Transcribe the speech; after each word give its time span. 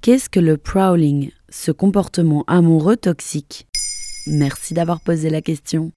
Qu'est-ce 0.00 0.30
que 0.30 0.38
le 0.38 0.56
prowling, 0.56 1.32
ce 1.48 1.72
comportement 1.72 2.44
amoureux 2.46 2.96
toxique? 2.96 3.66
Merci 4.28 4.72
d'avoir 4.72 5.00
posé 5.00 5.28
la 5.28 5.42
question. 5.42 5.90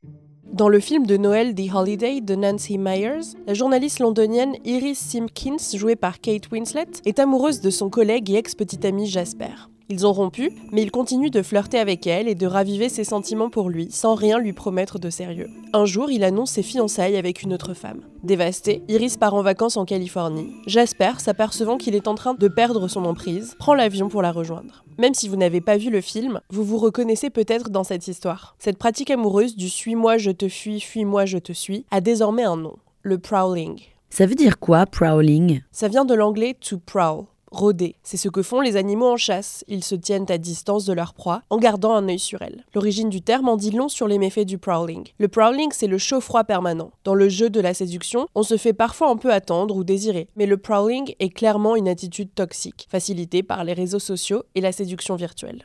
Dans 0.52 0.70
le 0.70 0.80
film 0.80 1.06
de 1.06 1.18
Noël 1.18 1.54
The 1.54 1.72
Holiday 1.72 2.20
de 2.20 2.34
Nancy 2.34 2.80
Myers, 2.80 3.38
la 3.46 3.54
journaliste 3.54 4.00
londonienne 4.00 4.56
Iris 4.66 4.98
Simpkins, 4.98 5.58
jouée 5.76 5.96
par 5.96 6.20
Kate 6.20 6.52
Winslet, 6.52 6.88
est 7.06 7.20
amoureuse 7.20 7.62
de 7.62 7.70
son 7.70 7.92
collègue 7.92 8.32
et 8.32 8.38
ex-petit 8.38 8.86
ami 8.88 9.06
Jasper. 9.06 9.54
Ils 9.92 10.08
ont 10.08 10.14
rompu, 10.14 10.54
mais 10.72 10.84
il 10.84 10.90
continue 10.90 11.30
de 11.30 11.42
flirter 11.42 11.78
avec 11.78 12.08
elle 12.08 12.30
et 12.30 12.34
de 12.34 12.48
raviver 12.48 12.88
ses 12.88 13.04
sentiments 13.04 13.50
pour 13.50 13.70
lui, 13.70 13.92
sans 13.92 14.16
rien 14.16 14.40
lui 14.40 14.54
promettre 14.54 15.00
de 15.00 15.10
sérieux. 15.10 15.50
Un 15.74 15.84
jour, 15.84 16.10
il 16.10 16.24
annonce 16.24 16.52
ses 16.52 16.64
fiançailles 16.64 17.18
avec 17.18 17.44
une 17.44 17.54
autre 17.54 17.74
femme. 17.74 18.00
Dévasté, 18.24 18.84
Iris 18.88 19.18
part 19.18 19.34
en 19.34 19.42
vacances 19.42 19.76
en 19.76 19.84
Californie. 19.84 20.54
Jasper, 20.66 21.12
s'apercevant 21.18 21.78
qu'il 21.78 21.94
est 21.94 22.08
en 22.08 22.16
train 22.16 22.36
de 22.36 22.48
perdre 22.48 22.88
son 22.88 23.04
emprise, 23.04 23.58
prend 23.60 23.74
l'avion 23.74 24.08
pour 24.08 24.22
la 24.22 24.32
rejoindre. 24.32 24.86
Même 24.98 25.14
si 25.14 25.28
vous 25.28 25.36
n'avez 25.36 25.60
pas 25.60 25.76
vu 25.76 25.90
le 25.90 26.00
film, 26.00 26.40
vous 26.50 26.64
vous 26.64 26.78
reconnaissez 26.78 27.30
peut-être 27.30 27.70
dans 27.70 27.84
cette 27.84 28.08
histoire. 28.08 28.56
Cette 28.60 28.78
pratique 28.78 29.12
amoureuse 29.12 29.58
du 29.58 29.68
suis-moi, 29.68 30.18
je 30.18 30.32
te 30.32 30.48
fuis, 30.48 30.80
fuis-moi, 30.80 31.26
je 31.26 31.38
te 31.38 31.52
suis 31.52 31.86
a 31.92 32.00
désormais 32.00 32.44
un 32.44 32.56
nom, 32.56 32.78
le 33.02 33.18
prowling. 33.18 33.78
Ça 34.10 34.26
veut 34.26 34.36
dire 34.36 34.60
quoi, 34.60 34.86
prowling? 34.86 35.62
Ça 35.72 35.88
vient 35.88 36.04
de 36.04 36.14
l'anglais 36.14 36.56
to 36.60 36.78
prowl, 36.78 37.26
rôder. 37.52 37.96
C'est 38.02 38.18
ce 38.18 38.30
que 38.30 38.42
font 38.42 38.62
les 38.62 38.78
animaux 38.78 39.10
en 39.10 39.18
chasse. 39.18 39.64
Ils 39.68 39.84
se 39.84 39.96
tiennent 39.96 40.30
à 40.30 40.38
distance 40.38 40.86
de 40.86 40.94
leur 40.94 41.14
proie 41.14 41.44
en 41.50 41.58
gardant 41.58 41.94
un 41.94 42.08
œil 42.08 42.20
sur 42.20 42.42
elle. 42.42 42.66
L'origine 42.74 43.10
du 43.10 43.22
terme 43.22 43.50
en 43.50 43.58
dit 43.58 43.72
long 43.72 43.90
sur 43.90 44.08
les 44.08 44.18
méfaits 44.18 44.46
du 44.46 44.58
prowling. 44.58 45.10
Le 45.20 45.28
prowling, 45.28 45.70
c'est 45.72 45.88
le 45.88 45.98
chaud-froid 45.98 46.44
permanent. 46.44 46.92
Dans 47.04 47.16
le 47.16 47.30
jeu 47.30 47.50
de 47.50 47.60
la 47.60 47.74
séduction, 47.74 48.28
on 48.36 48.44
se 48.44 48.58
fait 48.58 48.74
parfois 48.74 49.10
un 49.10 49.18
peu 49.18 49.32
attendre 49.32 49.76
ou 49.76 49.84
désirer. 49.84 50.28
Mais 50.36 50.46
le 50.46 50.58
prowling 50.58 51.14
est 51.20 51.30
clairement 51.30 51.76
une 51.76 51.90
attitude 51.90 52.34
toxique, 52.34 52.88
facilitée 52.90 53.44
par 53.44 53.64
les 53.64 53.74
réseaux 53.74 54.00
sociaux 54.00 54.44
et 54.56 54.62
la 54.62 54.72
séduction 54.72 55.16
virtuelle. 55.16 55.62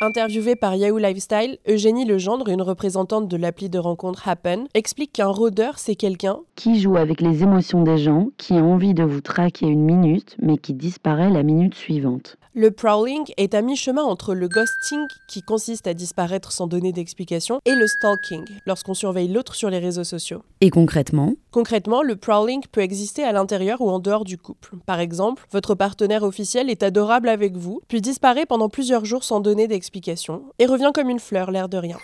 Interviewée 0.00 0.54
par 0.54 0.76
Yahoo 0.76 0.98
Lifestyle, 0.98 1.58
Eugénie 1.66 2.04
Legendre, 2.04 2.50
une 2.50 2.62
représentante 2.62 3.26
de 3.26 3.36
l'appli 3.36 3.68
de 3.68 3.80
rencontre 3.80 4.28
Happen, 4.28 4.68
explique 4.72 5.12
qu'un 5.14 5.26
rôdeur, 5.26 5.80
c'est 5.80 5.96
quelqu'un 5.96 6.38
qui 6.54 6.80
joue 6.80 6.96
avec 6.96 7.20
les 7.20 7.42
émotions 7.42 7.82
des 7.82 7.98
gens, 7.98 8.28
qui 8.36 8.54
a 8.54 8.62
envie 8.62 8.94
de 8.94 9.02
vous 9.02 9.20
traquer 9.20 9.66
une 9.66 9.82
minute, 9.82 10.36
mais 10.40 10.56
qui 10.56 10.72
disparaît 10.72 11.30
la 11.30 11.42
minute 11.42 11.74
suivante. 11.74 12.36
Le 12.54 12.72
prowling 12.72 13.24
est 13.36 13.54
à 13.54 13.62
mi-chemin 13.62 14.02
entre 14.02 14.34
le 14.34 14.48
ghosting, 14.48 15.06
qui 15.28 15.42
consiste 15.42 15.86
à 15.86 15.94
disparaître 15.94 16.50
sans 16.50 16.66
donner 16.66 16.92
d'explication, 16.92 17.60
et 17.64 17.74
le 17.76 17.86
stalking, 17.86 18.44
lorsqu'on 18.66 18.94
surveille 18.94 19.28
l'autre 19.28 19.54
sur 19.54 19.70
les 19.70 19.78
réseaux 19.78 20.02
sociaux. 20.02 20.42
Et 20.60 20.70
concrètement? 20.70 21.34
Concrètement, 21.52 22.02
le 22.02 22.16
prowling 22.16 22.62
peut 22.72 22.80
exister 22.80 23.22
à 23.22 23.30
l'intérieur 23.30 23.80
ou 23.80 23.88
en 23.90 24.00
dehors 24.00 24.24
du 24.24 24.38
couple. 24.38 24.74
Par 24.86 24.98
exemple, 24.98 25.46
votre 25.52 25.76
partenaire 25.76 26.24
officiel 26.24 26.68
est 26.68 26.82
adorable 26.82 27.28
avec 27.28 27.56
vous, 27.56 27.80
puis 27.86 28.00
disparaît 28.00 28.46
pendant 28.46 28.68
plusieurs 28.68 29.04
jours 29.04 29.22
sans 29.22 29.38
donner 29.38 29.68
d'explication, 29.68 29.87
et 30.58 30.66
revient 30.66 30.92
comme 30.94 31.08
une 31.08 31.20
fleur, 31.20 31.50
l'air 31.50 31.68
de 31.68 31.78
rien. 31.78 31.98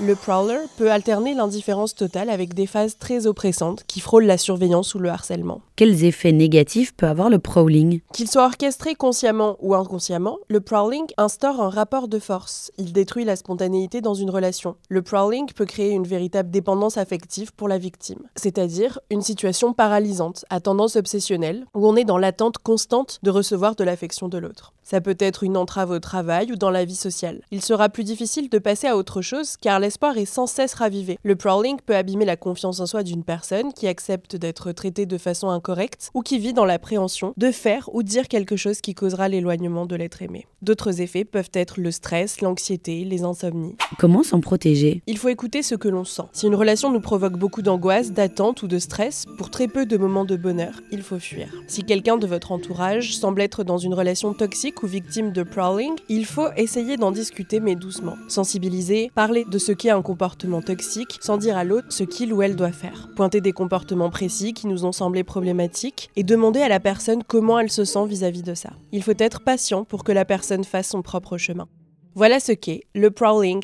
Le 0.00 0.14
prowler 0.14 0.60
peut 0.76 0.92
alterner 0.92 1.34
l'indifférence 1.34 1.96
totale 1.96 2.30
avec 2.30 2.54
des 2.54 2.68
phases 2.68 2.98
très 2.98 3.26
oppressantes 3.26 3.82
qui 3.88 3.98
frôlent 3.98 4.26
la 4.26 4.38
surveillance 4.38 4.94
ou 4.94 5.00
le 5.00 5.08
harcèlement. 5.08 5.60
Quels 5.74 6.04
effets 6.04 6.30
négatifs 6.30 6.94
peut 6.94 7.08
avoir 7.08 7.28
le 7.28 7.40
prowling? 7.40 8.00
Qu'il 8.12 8.30
soit 8.30 8.44
orchestré 8.44 8.94
consciemment 8.94 9.56
ou 9.60 9.74
inconsciemment, 9.74 10.38
le 10.46 10.60
prowling 10.60 11.06
instaure 11.16 11.60
un 11.60 11.68
rapport 11.68 12.06
de 12.06 12.20
force. 12.20 12.70
Il 12.78 12.92
détruit 12.92 13.24
la 13.24 13.34
spontanéité 13.34 14.00
dans 14.00 14.14
une 14.14 14.30
relation. 14.30 14.76
Le 14.88 15.02
prowling 15.02 15.46
peut 15.52 15.66
créer 15.66 15.90
une 15.90 16.06
véritable 16.06 16.50
dépendance 16.50 16.96
affective 16.96 17.52
pour 17.52 17.66
la 17.66 17.78
victime, 17.78 18.20
c'est-à-dire 18.36 19.00
une 19.10 19.22
situation 19.22 19.72
paralysante, 19.72 20.44
à 20.48 20.60
tendance 20.60 20.94
obsessionnelle, 20.94 21.66
où 21.74 21.84
on 21.88 21.96
est 21.96 22.04
dans 22.04 22.18
l'attente 22.18 22.58
constante 22.58 23.18
de 23.24 23.30
recevoir 23.30 23.74
de 23.74 23.82
l'affection 23.82 24.28
de 24.28 24.38
l'autre. 24.38 24.74
Ça 24.84 25.02
peut 25.02 25.16
être 25.18 25.42
une 25.42 25.58
entrave 25.58 25.90
au 25.90 25.98
travail 25.98 26.50
ou 26.50 26.56
dans 26.56 26.70
la 26.70 26.86
vie 26.86 26.96
sociale. 26.96 27.42
Il 27.50 27.62
sera 27.62 27.90
plus 27.90 28.04
difficile 28.04 28.48
de 28.48 28.58
passer 28.58 28.86
à 28.86 28.96
autre 28.96 29.20
chose 29.20 29.58
car 29.60 29.80
l'espoir 29.88 30.18
est 30.18 30.26
sans 30.26 30.46
cesse 30.46 30.74
ravivé. 30.74 31.18
Le 31.22 31.34
prowling 31.34 31.78
peut 31.80 31.96
abîmer 31.96 32.26
la 32.26 32.36
confiance 32.36 32.78
en 32.78 32.84
soi 32.84 33.02
d'une 33.02 33.24
personne 33.24 33.72
qui 33.72 33.86
accepte 33.86 34.36
d'être 34.36 34.72
traitée 34.72 35.06
de 35.06 35.16
façon 35.16 35.48
incorrecte 35.48 36.10
ou 36.12 36.20
qui 36.20 36.38
vit 36.38 36.52
dans 36.52 36.66
l'appréhension 36.66 37.32
de 37.38 37.50
faire 37.50 37.88
ou 37.94 38.02
dire 38.02 38.28
quelque 38.28 38.54
chose 38.54 38.82
qui 38.82 38.94
causera 38.94 39.30
l'éloignement 39.30 39.86
de 39.86 39.96
l'être 39.96 40.20
aimé. 40.20 40.46
D'autres 40.60 41.00
effets 41.00 41.24
peuvent 41.24 41.48
être 41.54 41.80
le 41.80 41.90
stress, 41.90 42.42
l'anxiété, 42.42 43.04
les 43.04 43.22
insomnies. 43.22 43.76
Comment 43.98 44.22
s'en 44.22 44.40
protéger? 44.40 45.02
Il 45.06 45.16
faut 45.16 45.28
écouter 45.28 45.62
ce 45.62 45.74
que 45.74 45.88
l'on 45.88 46.04
sent. 46.04 46.24
Si 46.32 46.46
une 46.46 46.54
relation 46.54 46.92
nous 46.92 47.00
provoque 47.00 47.38
beaucoup 47.38 47.62
d'angoisse, 47.62 48.12
d'attente 48.12 48.62
ou 48.62 48.66
de 48.66 48.78
stress, 48.78 49.24
pour 49.38 49.48
très 49.48 49.68
peu 49.68 49.86
de 49.86 49.96
moments 49.96 50.26
de 50.26 50.36
bonheur, 50.36 50.82
il 50.92 51.00
faut 51.00 51.18
fuir. 51.18 51.48
Si 51.66 51.82
quelqu'un 51.84 52.18
de 52.18 52.26
votre 52.26 52.52
entourage 52.52 53.16
semble 53.16 53.40
être 53.40 53.64
dans 53.64 53.78
une 53.78 53.94
relation 53.94 54.34
toxique, 54.34 54.82
ou 54.82 54.86
victime 54.86 55.32
de 55.32 55.44
prowling, 55.44 55.94
il 56.10 56.26
faut 56.26 56.48
essayer 56.58 56.98
d'en 56.98 57.10
discuter 57.10 57.60
mais 57.60 57.74
doucement. 57.74 58.16
Sensibiliser, 58.28 59.10
parler 59.14 59.46
de 59.48 59.56
ce 59.58 59.72
un 59.86 60.02
comportement 60.02 60.60
toxique 60.60 61.18
sans 61.20 61.36
dire 61.36 61.56
à 61.56 61.64
l'autre 61.64 61.86
ce 61.90 62.02
qu'il 62.02 62.32
ou 62.32 62.42
elle 62.42 62.56
doit 62.56 62.72
faire. 62.72 63.08
Pointer 63.14 63.40
des 63.40 63.52
comportements 63.52 64.10
précis 64.10 64.52
qui 64.52 64.66
nous 64.66 64.84
ont 64.84 64.92
semblé 64.92 65.22
problématiques 65.22 66.10
et 66.16 66.24
demander 66.24 66.60
à 66.60 66.68
la 66.68 66.80
personne 66.80 67.22
comment 67.22 67.58
elle 67.58 67.70
se 67.70 67.84
sent 67.84 68.06
vis-à-vis 68.06 68.42
de 68.42 68.54
ça. 68.54 68.70
Il 68.92 69.02
faut 69.02 69.12
être 69.18 69.40
patient 69.42 69.84
pour 69.84 70.02
que 70.02 70.12
la 70.12 70.24
personne 70.24 70.64
fasse 70.64 70.88
son 70.88 71.02
propre 71.02 71.38
chemin. 71.38 71.68
Voilà 72.14 72.40
ce 72.40 72.52
qu'est 72.52 72.82
le 72.94 73.10
prowling. 73.10 73.62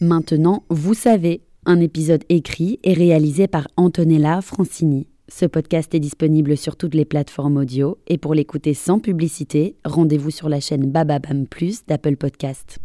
Maintenant, 0.00 0.64
vous 0.70 0.94
savez, 0.94 1.42
un 1.66 1.80
épisode 1.80 2.24
écrit 2.30 2.80
et 2.82 2.94
réalisé 2.94 3.46
par 3.46 3.68
Antonella 3.76 4.40
Francini. 4.40 5.06
Ce 5.28 5.46
podcast 5.46 5.94
est 5.94 6.00
disponible 6.00 6.56
sur 6.56 6.76
toutes 6.76 6.94
les 6.94 7.04
plateformes 7.04 7.58
audio 7.58 7.98
et 8.08 8.18
pour 8.18 8.34
l'écouter 8.34 8.74
sans 8.74 8.98
publicité, 8.98 9.76
rendez-vous 9.84 10.30
sur 10.30 10.48
la 10.48 10.58
chaîne 10.58 10.90
Bababam 10.90 11.46
Plus 11.46 11.86
d'Apple 11.86 12.16
Podcast. 12.16 12.80